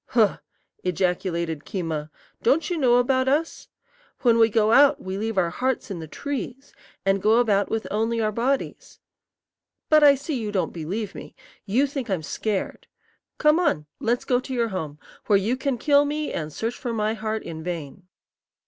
"Huh!" 0.07 0.39
ejaculated 0.83 1.59
Keema; 1.59 2.09
"don't 2.41 2.71
you 2.71 2.77
know 2.79 2.95
about 2.95 3.27
us? 3.27 3.67
When 4.21 4.39
we 4.39 4.49
go 4.49 4.71
out 4.71 4.99
we 4.99 5.15
leave 5.15 5.37
our 5.37 5.51
hearts 5.51 5.91
in 5.91 5.99
the 5.99 6.07
trees, 6.07 6.73
and 7.05 7.21
go 7.21 7.37
about 7.37 7.69
with 7.69 7.85
only 7.91 8.19
our 8.19 8.31
bodies. 8.31 8.99
But 9.89 10.03
I 10.03 10.15
see 10.15 10.41
you 10.41 10.51
don't 10.51 10.73
believe 10.73 11.13
me. 11.13 11.35
You 11.67 11.85
think 11.85 12.09
I'm 12.09 12.23
scared. 12.23 12.87
Come 13.37 13.59
on; 13.59 13.85
let's 13.99 14.25
go 14.25 14.39
to 14.39 14.53
your 14.55 14.69
home, 14.69 14.97
where 15.27 15.37
you 15.37 15.55
can 15.55 15.77
kill 15.77 16.03
me 16.03 16.33
and 16.33 16.51
search 16.51 16.77
for 16.79 16.93
my 16.93 17.13
heart 17.13 17.43
in 17.43 17.63
vain." 17.63 18.07